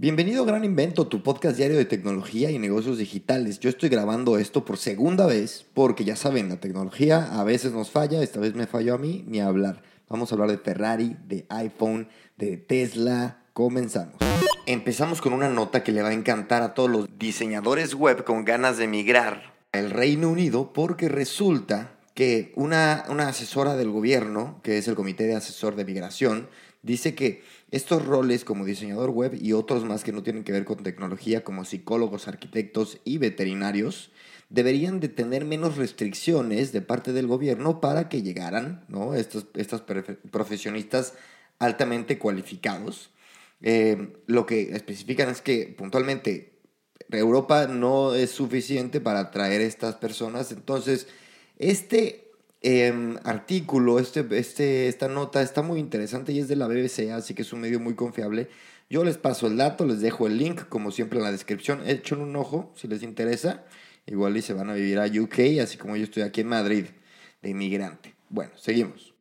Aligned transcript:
Bienvenido 0.00 0.44
a 0.44 0.46
Gran 0.46 0.64
Invento, 0.64 1.08
tu 1.08 1.22
podcast 1.22 1.58
diario 1.58 1.76
de 1.76 1.84
tecnología 1.84 2.50
y 2.50 2.58
negocios 2.58 2.96
digitales. 2.96 3.60
Yo 3.60 3.68
estoy 3.68 3.90
grabando 3.90 4.38
esto 4.38 4.64
por 4.64 4.78
segunda 4.78 5.26
vez 5.26 5.66
porque 5.74 6.06
ya 6.06 6.16
saben, 6.16 6.48
la 6.48 6.58
tecnología 6.58 7.38
a 7.38 7.44
veces 7.44 7.72
nos 7.72 7.90
falla, 7.90 8.22
esta 8.22 8.40
vez 8.40 8.54
me 8.54 8.66
falló 8.66 8.94
a 8.94 8.98
mí, 8.98 9.26
ni 9.28 9.40
a 9.40 9.46
hablar. 9.46 9.82
Vamos 10.08 10.32
a 10.32 10.36
hablar 10.36 10.50
de 10.50 10.56
Ferrari, 10.56 11.18
de 11.28 11.44
iPhone, 11.50 12.08
de 12.38 12.56
Tesla. 12.56 13.42
Comenzamos. 13.52 14.14
Empezamos 14.64 15.20
con 15.20 15.34
una 15.34 15.50
nota 15.50 15.84
que 15.84 15.92
le 15.92 16.00
va 16.00 16.08
a 16.08 16.14
encantar 16.14 16.62
a 16.62 16.72
todos 16.72 16.88
los 16.88 17.18
diseñadores 17.18 17.94
web 17.94 18.24
con 18.24 18.46
ganas 18.46 18.78
de 18.78 18.88
migrar 18.88 19.52
al 19.72 19.90
Reino 19.90 20.30
Unido 20.30 20.72
porque 20.72 21.10
resulta 21.10 21.98
que 22.14 22.52
una, 22.56 23.04
una 23.10 23.28
asesora 23.28 23.76
del 23.76 23.90
gobierno, 23.90 24.60
que 24.62 24.78
es 24.78 24.88
el 24.88 24.94
Comité 24.94 25.24
de 25.24 25.36
Asesor 25.36 25.76
de 25.76 25.84
Migración, 25.84 26.48
dice 26.82 27.14
que 27.14 27.42
estos 27.70 28.04
roles 28.04 28.44
como 28.44 28.64
diseñador 28.64 29.10
web 29.10 29.38
y 29.40 29.52
otros 29.52 29.84
más 29.84 30.02
que 30.02 30.12
no 30.12 30.22
tienen 30.22 30.44
que 30.44 30.52
ver 30.52 30.64
con 30.64 30.82
tecnología 30.82 31.44
como 31.44 31.64
psicólogos, 31.64 32.28
arquitectos 32.28 32.98
y 33.04 33.18
veterinarios 33.18 34.10
deberían 34.48 34.98
de 34.98 35.08
tener 35.08 35.44
menos 35.44 35.76
restricciones 35.76 36.72
de 36.72 36.82
parte 36.82 37.12
del 37.12 37.28
gobierno 37.28 37.80
para 37.80 38.08
que 38.08 38.22
llegaran 38.22 38.84
¿no? 38.88 39.14
estos, 39.14 39.46
profesionistas 40.30 41.14
altamente 41.60 42.18
cualificados. 42.18 43.10
Eh, 43.62 44.14
lo 44.26 44.46
que 44.46 44.74
especifican 44.74 45.28
es 45.28 45.40
que 45.40 45.72
puntualmente 45.78 46.58
Europa 47.08 47.68
no 47.68 48.14
es 48.14 48.30
suficiente 48.30 49.00
para 49.00 49.20
atraer 49.20 49.60
estas 49.60 49.96
personas, 49.96 50.50
entonces 50.50 51.06
este 51.58 52.29
Em, 52.62 53.16
artículo, 53.24 53.98
este, 53.98 54.26
este, 54.38 54.88
esta 54.88 55.08
nota 55.08 55.40
está 55.40 55.62
muy 55.62 55.80
interesante 55.80 56.32
y 56.32 56.40
es 56.40 56.48
de 56.48 56.56
la 56.56 56.66
BBC, 56.66 57.10
así 57.10 57.32
que 57.32 57.42
es 57.42 57.52
un 57.54 57.60
medio 57.60 57.80
muy 57.80 57.94
confiable. 57.94 58.48
Yo 58.90 59.02
les 59.02 59.16
paso 59.16 59.46
el 59.46 59.56
dato, 59.56 59.86
les 59.86 60.00
dejo 60.00 60.26
el 60.26 60.36
link, 60.36 60.68
como 60.68 60.90
siempre 60.90 61.18
en 61.18 61.24
la 61.24 61.32
descripción. 61.32 61.80
Echen 61.86 62.20
un 62.20 62.36
ojo 62.36 62.72
si 62.76 62.86
les 62.88 63.02
interesa. 63.02 63.64
Igual 64.06 64.36
y 64.36 64.42
se 64.42 64.52
van 64.52 64.68
a 64.68 64.74
vivir 64.74 64.98
a 64.98 65.06
UK, 65.06 65.60
así 65.62 65.78
como 65.78 65.96
yo 65.96 66.04
estoy 66.04 66.22
aquí 66.22 66.40
en 66.40 66.48
Madrid, 66.48 66.86
de 67.40 67.50
inmigrante. 67.50 68.14
Bueno, 68.28 68.50
seguimos. 68.56 69.14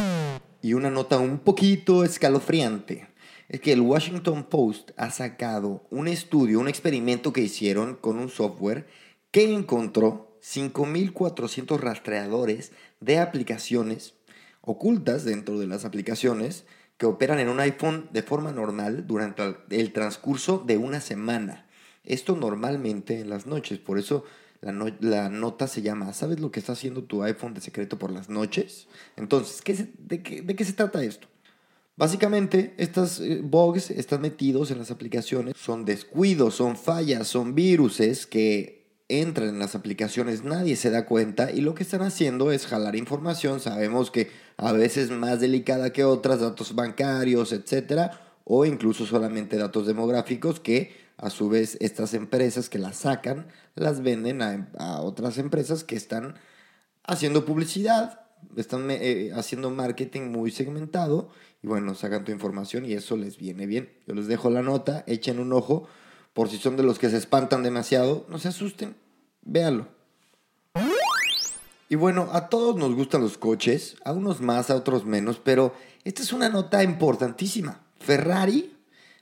Y 0.62 0.74
una 0.74 0.90
nota 0.90 1.20
un 1.20 1.40
poquito 1.40 2.04
escalofriante. 2.04 3.08
Es 3.48 3.62
que 3.62 3.72
el 3.72 3.82
Washington 3.82 4.46
Post 4.46 4.92
ha 4.98 5.12
sacado 5.12 5.86
un 5.92 6.08
estudio, 6.08 6.60
un 6.60 6.68
experimento 6.68 7.32
que 7.32 7.42
hicieron 7.42 7.96
con 7.96 8.18
un 8.18 8.30
software 8.30 8.88
que 9.32 9.54
encontró 9.54 10.29
5.400 10.42 11.80
rastreadores 11.80 12.72
de 13.00 13.20
aplicaciones 13.20 14.14
ocultas 14.62 15.26
dentro 15.26 15.60
de 15.60 15.68
las 15.68 15.86
aplicaciones 15.86 16.66
que 16.98 17.06
operan 17.06 17.40
en 17.40 17.50
un 17.50 17.60
iPhone 17.60 18.10
de 18.12 18.24
forma 18.24 18.52
normal 18.52 19.08
durante 19.08 19.56
el 19.70 19.94
transcurso 19.94 20.64
de 20.66 20.78
una 20.78 21.00
semana. 21.00 21.66
Esto 22.04 22.36
normalmente 22.36 23.22
en 23.22 23.30
las 23.30 23.46
noches, 23.48 23.80
por 23.80 23.98
eso 23.98 24.26
la, 24.62 25.30
nota 25.30 25.68
se 25.68 25.82
llama 25.82 26.12
¿Sabes 26.14 26.40
lo 26.40 26.52
que 26.52 26.60
está 26.60 26.74
haciendo 26.74 27.04
tu 27.04 27.24
iPhone 27.24 27.54
de 27.54 27.62
secreto 27.62 27.98
por 27.98 28.12
las 28.12 28.30
noches? 28.30 28.88
Entonces, 29.16 29.64
de, 29.98 30.22
qué, 30.22 30.66
se 30.66 30.74
trata 30.74 31.04
esto? 31.04 31.28
Básicamente, 31.96 32.74
estos 32.78 33.20
eh, 33.20 33.42
bugs 33.44 33.92
están 33.92 34.22
metidos 34.22 34.72
en 34.72 34.78
las 34.78 34.92
aplicaciones, 34.92 35.56
son 35.58 35.86
descuidos, 35.86 36.56
son 36.56 36.78
fallas, 36.78 37.28
son 37.28 37.56
viruses 37.56 38.26
que 38.26 38.79
entran 39.10 39.50
en 39.50 39.60
las 39.60 39.76
aplicaciones, 39.76 40.44
nadie 40.44 40.76
se 40.76 40.92
da 40.92 41.06
cuenta 41.06 41.52
y 41.52 41.62
lo 41.62 41.74
que 41.74 41.84
están 41.84 42.04
haciendo 42.04 42.52
es 42.52 42.68
jalar 42.68 42.96
información, 42.96 43.60
sabemos 43.60 44.12
que 44.12 44.30
a 44.56 44.72
veces 44.72 45.10
más 45.10 45.40
delicada 45.40 45.92
que 45.92 46.04
otras, 46.04 46.40
datos 46.40 46.76
bancarios, 46.76 47.52
etcétera, 47.52 48.22
o 48.46 48.66
incluso 48.66 49.06
solamente 49.06 49.58
datos 49.58 49.88
demográficos 49.88 50.60
que 50.60 50.96
a 51.18 51.30
su 51.30 51.50
vez 51.50 51.78
estas 51.82 52.14
empresas 52.14 52.70
que 52.70 52.80
las 52.80 52.98
sacan 52.98 53.48
las 53.76 54.02
venden 54.02 54.42
a, 54.42 55.02
otras 55.02 55.38
empresas 55.38 55.84
que 55.84 55.96
están 55.96 56.36
haciendo 57.04 57.46
publicidad, 57.46 58.22
están 58.56 58.90
eh, 58.92 59.32
haciendo 59.36 59.70
marketing 59.72 60.32
muy 60.32 60.52
segmentado 60.52 61.30
y 61.62 61.68
bueno, 61.68 61.96
sacan 61.96 62.24
tu 62.24 62.32
información 62.32 62.86
y 62.86 62.94
eso 62.94 63.18
les 63.18 63.38
viene 63.38 63.66
bien. 63.66 63.90
Yo 64.08 64.14
les 64.14 64.28
dejo 64.28 64.50
la 64.50 64.62
nota, 64.62 65.04
echen 65.08 65.40
un 65.40 65.52
ojo 65.52 65.88
por 66.40 66.48
si 66.48 66.58
son 66.58 66.78
de 66.78 66.84
los 66.84 67.00
que 67.00 67.10
se 67.10 67.18
espantan 67.18 67.64
demasiado, 67.64 68.26
no 68.30 68.40
se 68.40 68.48
asusten, 68.48 68.96
véanlo. 69.42 69.90
Y 71.90 71.96
bueno, 71.96 72.30
a 72.32 72.48
todos 72.48 72.78
nos 72.78 72.96
gustan 72.96 73.20
los 73.20 73.38
coches, 73.38 73.98
a 74.06 74.14
unos 74.14 74.40
más, 74.40 74.70
a 74.70 74.78
otros 74.78 75.04
menos, 75.04 75.38
pero 75.38 75.74
esta 76.06 76.22
es 76.22 76.32
una 76.32 76.48
nota 76.48 76.82
importantísima. 76.82 77.82
Ferrari 78.00 78.74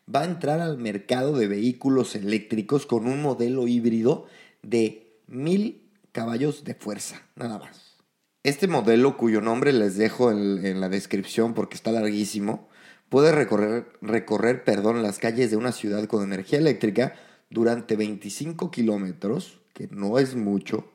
va 0.07 0.21
a 0.21 0.25
entrar 0.25 0.59
al 0.59 0.77
mercado 0.77 1.35
de 1.35 1.47
vehículos 1.47 2.13
eléctricos 2.13 2.85
con 2.85 3.07
un 3.07 3.23
modelo 3.23 3.67
híbrido 3.67 4.27
de 4.61 5.19
mil 5.25 5.89
caballos 6.11 6.65
de 6.65 6.75
fuerza, 6.75 7.23
nada 7.35 7.57
más. 7.57 7.97
Este 8.43 8.67
modelo, 8.67 9.17
cuyo 9.17 9.41
nombre 9.41 9.73
les 9.73 9.97
dejo 9.97 10.29
en, 10.29 10.63
en 10.63 10.79
la 10.79 10.89
descripción 10.89 11.55
porque 11.55 11.77
está 11.77 11.91
larguísimo, 11.91 12.69
puede 13.09 13.31
recorrer, 13.31 13.87
recorrer 14.01 14.63
perdón, 14.63 15.03
las 15.03 15.19
calles 15.19 15.51
de 15.51 15.57
una 15.57 15.71
ciudad 15.71 16.05
con 16.05 16.23
energía 16.23 16.59
eléctrica 16.59 17.15
durante 17.49 17.95
25 17.95 18.71
kilómetros, 18.71 19.59
que 19.73 19.87
no 19.91 20.19
es 20.19 20.35
mucho, 20.35 20.91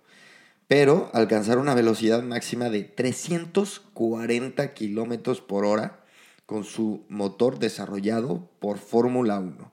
pero 0.69 1.11
alcanzar 1.13 1.59
una 1.59 1.75
velocidad 1.75 2.23
máxima 2.23 2.71
de 2.71 2.83
340 2.85 4.75
kilómetros 4.75 5.41
por 5.41 5.65
hora 5.65 6.05
con 6.47 6.65
su 6.65 7.05
motor 7.09 7.59
desarrollado 7.59 8.49
por 8.59 8.79
Fórmula 8.79 9.39
1. 9.39 9.73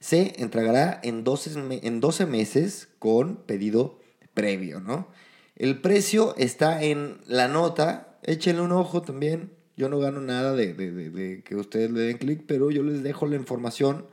Se 0.00 0.40
entregará 0.42 0.98
en 1.02 1.24
12, 1.24 1.80
en 1.82 2.00
12 2.00 2.26
meses 2.26 2.88
con 2.98 3.36
pedido 3.36 3.98
previo, 4.34 4.80
¿no? 4.80 5.08
El 5.56 5.80
precio 5.80 6.34
está 6.38 6.82
en 6.82 7.20
la 7.26 7.48
nota, 7.48 8.18
échenle 8.22 8.62
un 8.62 8.72
ojo 8.72 9.02
también, 9.02 9.52
yo 9.80 9.88
no 9.88 9.98
gano 9.98 10.20
nada 10.20 10.54
de, 10.54 11.42
que 11.42 11.56
ustedes 11.56 11.90
le 11.90 12.00
den 12.00 12.18
clic, 12.18 12.42
pero 12.46 12.70
yo 12.70 12.82
les 12.82 13.02
dejo 13.02 13.26
la 13.26 13.36
información 13.36 14.04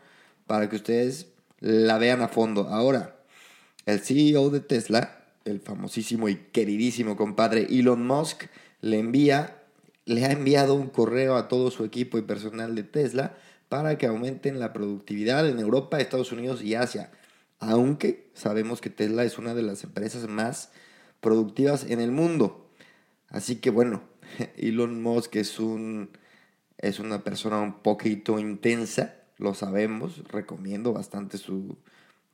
para 0.45 0.69
que 0.69 0.78
ustedes 0.78 1.28
la 1.59 1.97
vean 1.97 2.22
a 2.22 2.29
fondo. 2.29 2.69
Ahora, 2.69 3.17
el 3.85 4.00
CEO 4.00 4.50
de 4.50 4.61
Tesla, 4.61 5.25
el 5.44 5.59
famosísimo 5.59 6.29
y 6.29 6.38
queridísimo 6.38 7.17
compadre 7.17 7.67
Elon 7.69 8.07
Musk, 8.07 8.45
le 8.79 8.97
envía, 8.97 9.61
le 10.05 10.23
ha 10.23 10.31
enviado 10.31 10.73
un 10.73 10.88
correo 10.88 11.35
a 11.35 11.50
todo 11.50 11.69
su 11.69 11.84
equipo 11.84 12.17
y 12.17 12.22
personal 12.22 12.73
de 12.73 12.84
Tesla 12.84 13.35
para 13.67 13.97
que 13.97 14.08
aumenten 14.08 14.61
la 14.61 14.72
productividad 14.72 15.49
en 15.49 15.59
Europa, 15.59 15.99
Estados 15.99 16.31
Unidos 16.31 16.64
y 16.64 16.75
Asia. 16.75 17.11
Aunque 17.59 18.29
sabemos 18.34 18.79
que 18.79 18.90
Tesla 18.90 19.25
es 19.25 19.37
una 19.37 19.53
de 19.53 19.64
las 19.64 19.84
empresas 19.84 20.29
más 20.29 20.69
productivas 21.19 21.84
en 21.90 21.99
el 21.99 22.14
mundo. 22.14 22.69
Así 23.28 23.58
que 23.58 23.69
bueno, 23.69 24.03
Elon 24.58 25.02
Musk 25.02 25.35
es, 25.35 25.59
un, 25.59 26.09
es 26.78 27.00
una 27.00 27.24
persona 27.24 27.59
un 27.59 27.82
poquito 27.82 28.40
intensa, 28.40 29.16
lo 29.38 29.53
sabemos, 29.53 30.24
recomiendo 30.29 30.94
bastante 30.94 31.38
su, 31.38 31.78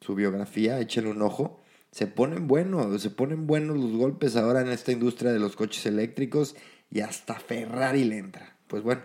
biografía, 0.10 0.80
échenle 0.80 1.12
un 1.12 1.22
ojo. 1.22 1.62
Se 1.92 2.07
ponen 2.07 2.48
buenos, 2.48 3.01
se 3.01 3.10
ponen 3.10 3.45
buenos 3.45 3.78
los 3.78 3.92
golpes 3.94 4.36
ahora 4.36 4.62
en 4.62 4.69
esta 4.69 4.92
industria 4.92 5.31
de 5.31 5.40
los 5.40 5.56
coches 5.56 5.86
eléctricos 5.86 6.56
y 6.90 7.01
hasta 7.01 7.36
Ferrari 7.36 8.04
le 8.04 8.18
entra. 8.18 8.57
Pues 8.68 8.84
bueno, 8.84 9.01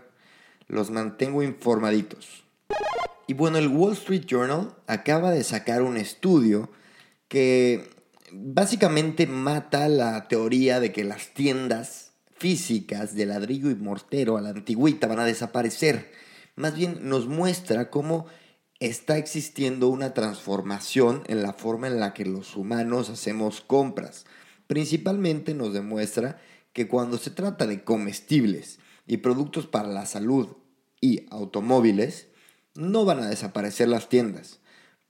los 0.69 0.91
mantengo 0.91 1.43
informaditos. 1.43 2.45
Y 3.27 3.35
bueno, 3.35 3.59
el 3.59 3.69
Wall 3.69 3.93
Street 3.93 4.25
Journal 4.27 4.75
acaba 4.87 5.31
de 5.31 5.45
sacar 5.45 5.83
un 5.83 5.99
estudio 5.99 6.71
que 7.29 7.91
básicamente 8.33 9.27
mata 9.27 9.89
la 9.89 10.29
teoría 10.29 10.81
de 10.81 10.93
que 10.93 11.05
las 11.05 11.35
tiendas 11.35 12.08
físicas 12.39 13.15
de 13.15 13.27
ladrillo 13.27 13.71
y 13.71 13.75
mortero 13.75 14.37
a 14.37 14.41
la 14.41 14.51
antigüita 14.51 15.07
van 15.07 15.21
a 15.21 15.25
desaparecer. 15.25 16.13
más 16.57 16.75
bien 16.75 17.09
nos 17.09 17.27
muestra 17.27 17.91
cómo 17.91 18.27
está 18.81 19.17
existiendo 19.19 19.89
una 19.89 20.15
transformación 20.15 21.23
en 21.27 21.43
la 21.43 21.53
forma 21.53 21.89
en 21.89 22.01
la 22.01 22.15
que 22.15 22.25
los 22.25 22.57
humanos 22.57 23.11
hacemos 23.11 23.61
compras. 23.61 24.25
Principalmente 24.67 25.55
nos 25.55 25.73
demuestra 25.73 26.41
que 26.73 26.87
cuando 26.87 27.19
se 27.19 27.31
trata 27.31 27.67
de 27.67 27.83
comestibles 27.83 28.79
y 29.07 29.19
productos 29.19 29.67
para 29.67 29.89
la 29.89 30.07
salud 30.07 30.49
y 31.01 31.27
automóviles, 31.31 32.29
no 32.75 33.05
van 33.05 33.21
a 33.21 33.29
desaparecer 33.29 33.89
las 33.89 34.09
tiendas. 34.09 34.61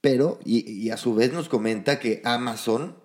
Pero, 0.01 0.39
y, 0.45 0.91
a 0.91 0.97
su 0.97 1.15
vez 1.15 1.33
nos 1.33 1.49
comenta 1.49 1.99
que 1.99 2.23
Amazon 2.25 2.97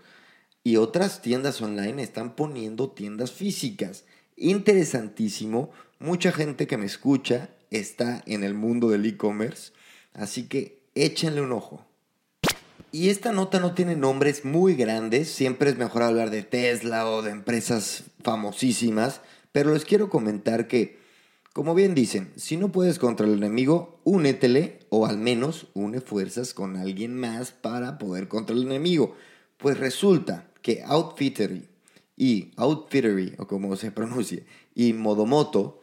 y 0.63 0.77
otras 0.77 1.21
tiendas 1.21 1.61
online 1.61 2.01
están 2.01 2.35
poniendo 2.35 2.89
tiendas 2.89 3.31
físicas. 3.31 4.05
Interesantísimo, 4.37 5.71
mucha 5.99 6.31
gente 6.31 6.67
que 6.67 6.77
me 6.77 6.85
escucha 6.85 7.49
está 7.71 8.23
en 8.25 8.43
el 8.43 8.53
mundo 8.53 8.89
del 8.89 9.05
e-commerce, 9.05 9.71
así 10.13 10.47
que 10.47 10.79
échenle 10.95 11.41
un 11.41 11.51
ojo. 11.51 11.85
Y 12.91 13.09
esta 13.09 13.31
nota 13.31 13.59
no 13.59 13.73
tiene 13.73 13.95
nombres 13.95 14.45
muy 14.45 14.75
grandes, 14.75 15.29
siempre 15.29 15.71
es 15.71 15.77
mejor 15.77 16.03
hablar 16.03 16.29
de 16.29 16.43
Tesla 16.43 17.09
o 17.09 17.23
de 17.23 17.31
empresas 17.31 18.03
famosísimas, 18.23 19.21
pero 19.51 19.73
les 19.73 19.83
quiero 19.83 20.09
comentar 20.09 20.67
que 20.67 21.01
como 21.53 21.75
bien 21.75 21.93
dicen, 21.93 22.31
si 22.35 22.57
no 22.57 22.71
puedes 22.71 22.97
contra 22.97 23.27
el 23.27 23.33
enemigo, 23.33 23.99
únetele 24.05 24.79
o 24.89 25.05
al 25.05 25.19
menos 25.19 25.67
une 25.75 26.01
fuerzas 26.01 26.55
con 26.55 26.77
alguien 26.77 27.15
más 27.15 27.51
para 27.51 27.99
poder 27.99 28.27
contra 28.27 28.55
el 28.55 28.63
enemigo. 28.63 29.15
Pues 29.57 29.77
resulta 29.77 30.47
que 30.63 30.81
Outfittery 30.83 31.69
y 32.17 32.51
Outfittery, 32.57 33.35
o 33.37 33.45
como 33.45 33.75
se 33.75 33.91
pronuncie, 33.91 34.45
y 34.73 34.93
Modomoto 34.93 35.81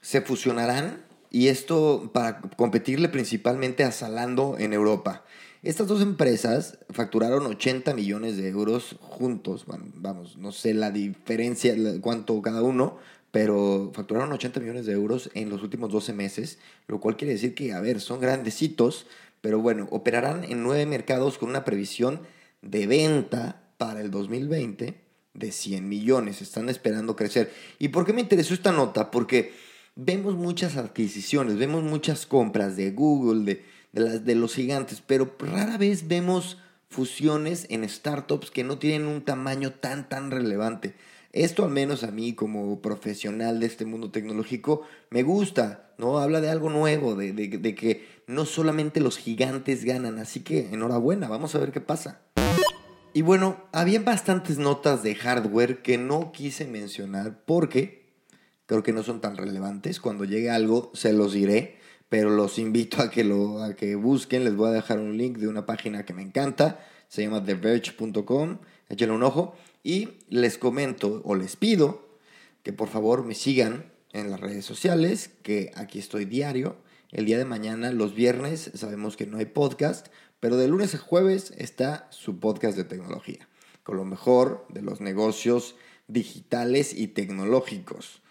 se 0.00 0.20
fusionarán 0.20 1.04
y 1.30 1.48
esto 1.48 2.10
para 2.12 2.40
competirle 2.40 3.08
principalmente 3.08 3.84
a 3.84 3.92
Zalando 3.92 4.56
en 4.58 4.72
Europa. 4.72 5.24
Estas 5.62 5.88
dos 5.88 6.00
empresas 6.00 6.78
facturaron 6.88 7.46
80 7.46 7.94
millones 7.94 8.36
de 8.36 8.48
euros 8.48 8.96
juntos. 9.00 9.66
vamos, 9.66 10.36
no 10.36 10.52
sé 10.52 10.74
la 10.74 10.90
diferencia, 10.90 11.74
cuánto 12.00 12.40
cada 12.40 12.62
uno, 12.62 12.98
pero 13.30 13.92
facturaron 13.94 14.32
80 14.32 14.58
millones 14.60 14.86
de 14.86 14.92
euros 14.92 15.30
en 15.34 15.50
los 15.50 15.62
últimos 15.62 15.92
12 15.92 16.12
meses, 16.14 16.58
lo 16.88 16.98
cual 16.98 17.16
quiere 17.16 17.34
decir 17.34 17.54
que, 17.54 17.72
a 17.74 17.80
ver, 17.80 18.00
son 18.00 18.20
grandecitos, 18.20 19.06
pero 19.40 19.60
bueno, 19.60 19.86
operarán 19.90 20.44
en 20.44 20.62
nueve 20.62 20.86
mercados 20.86 21.38
con 21.38 21.50
una 21.50 21.64
previsión 21.64 22.20
de 22.62 22.86
venta 22.86 23.59
para 23.80 24.02
el 24.02 24.10
2020 24.10 24.94
de 25.32 25.52
100 25.52 25.88
millones. 25.88 26.42
Están 26.42 26.68
esperando 26.68 27.16
crecer. 27.16 27.50
¿Y 27.78 27.88
por 27.88 28.04
qué 28.04 28.12
me 28.12 28.20
interesó 28.20 28.52
esta 28.52 28.72
nota? 28.72 29.10
Porque 29.10 29.54
vemos 29.96 30.34
muchas 30.34 30.76
adquisiciones, 30.76 31.56
vemos 31.56 31.82
muchas 31.82 32.26
compras 32.26 32.76
de 32.76 32.90
Google, 32.90 33.46
de, 33.46 33.64
de, 33.92 34.00
las, 34.02 34.24
de 34.26 34.34
los 34.34 34.54
gigantes, 34.54 35.02
pero 35.04 35.34
rara 35.38 35.78
vez 35.78 36.08
vemos 36.08 36.58
fusiones 36.90 37.66
en 37.70 37.88
startups 37.88 38.50
que 38.50 38.64
no 38.64 38.76
tienen 38.76 39.06
un 39.06 39.22
tamaño 39.22 39.72
tan, 39.72 40.10
tan 40.10 40.30
relevante. 40.30 40.94
Esto 41.32 41.64
al 41.64 41.70
menos 41.70 42.04
a 42.04 42.10
mí 42.10 42.34
como 42.34 42.82
profesional 42.82 43.60
de 43.60 43.66
este 43.66 43.86
mundo 43.86 44.10
tecnológico 44.10 44.82
me 45.08 45.22
gusta, 45.22 45.94
¿no? 45.96 46.18
Habla 46.18 46.42
de 46.42 46.50
algo 46.50 46.68
nuevo, 46.68 47.14
de, 47.14 47.32
de, 47.32 47.74
que 47.74 48.04
no 48.26 48.44
solamente 48.44 49.00
los 49.00 49.16
gigantes 49.16 49.84
ganan, 49.84 50.18
así 50.18 50.40
que 50.40 50.68
enhorabuena, 50.70 51.28
vamos 51.28 51.54
a 51.54 51.58
ver 51.60 51.72
qué 51.72 51.80
pasa. 51.80 52.20
Y 53.12 53.22
bueno, 53.22 53.64
había 53.72 54.00
bastantes 54.00 54.58
notas 54.58 55.02
de 55.02 55.16
hardware 55.16 55.82
que 55.82 55.98
no 55.98 56.30
quise 56.30 56.66
mencionar 56.66 57.42
porque 57.44 58.12
creo 58.66 58.84
que 58.84 58.92
no 58.92 59.02
son 59.02 59.20
tan 59.20 59.36
relevantes. 59.36 59.98
Cuando 59.98 60.24
llegue 60.24 60.50
algo 60.50 60.92
se 60.94 61.12
los 61.12 61.32
diré, 61.32 61.78
pero 62.08 62.30
los 62.30 62.58
invito 62.58 63.02
a 63.02 63.10
que 63.10 63.24
lo 63.24 63.62
a 63.62 63.74
que 63.74 63.96
busquen. 63.96 64.44
Les 64.44 64.54
voy 64.54 64.68
a 64.68 64.72
dejar 64.72 65.00
un 65.00 65.16
link 65.18 65.38
de 65.38 65.48
una 65.48 65.66
página 65.66 66.04
que 66.04 66.14
me 66.14 66.22
encanta, 66.22 66.86
se 67.08 67.22
llama 67.22 67.44
theverge.com, 67.44 68.58
échenle 68.88 69.14
un 69.14 69.22
ojo. 69.24 69.54
Y 69.82 70.18
les 70.28 70.58
comento 70.58 71.22
o 71.24 71.34
les 71.34 71.56
pido 71.56 72.10
que 72.62 72.72
por 72.72 72.88
favor 72.88 73.24
me 73.24 73.34
sigan 73.34 73.90
en 74.12 74.30
las 74.30 74.40
redes 74.40 74.64
sociales, 74.64 75.30
que 75.42 75.72
aquí 75.74 75.98
estoy 75.98 76.26
diario. 76.26 76.76
El 77.10 77.24
día 77.24 77.38
de 77.38 77.44
mañana, 77.44 77.90
los 77.90 78.14
viernes, 78.14 78.70
sabemos 78.74 79.16
que 79.16 79.26
no 79.26 79.38
hay 79.38 79.46
podcast, 79.46 80.08
pero 80.40 80.56
de 80.56 80.68
lunes 80.68 80.94
a 80.94 80.98
jueves 80.98 81.52
está 81.56 82.08
su 82.10 82.40
podcast 82.40 82.76
de 82.76 82.84
tecnología, 82.84 83.48
con 83.82 83.96
lo 83.96 84.04
mejor 84.04 84.66
de 84.70 84.82
los 84.82 85.00
negocios 85.00 85.76
digitales 86.08 86.92
y 86.94 87.08
tecnológicos. 87.08 88.22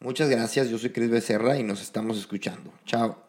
Muchas 0.00 0.28
gracias, 0.28 0.70
yo 0.70 0.78
soy 0.78 0.90
Cris 0.90 1.10
Becerra 1.10 1.58
y 1.58 1.62
nos 1.62 1.82
estamos 1.82 2.18
escuchando. 2.18 2.72
Chao. 2.84 3.28